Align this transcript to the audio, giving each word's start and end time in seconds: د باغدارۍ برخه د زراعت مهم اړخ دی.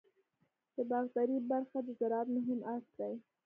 د 0.75 0.77
باغدارۍ 0.89 1.37
برخه 1.51 1.77
د 1.83 1.87
زراعت 1.99 2.27
مهم 2.37 2.59
اړخ 2.73 2.85
دی. 2.99 3.13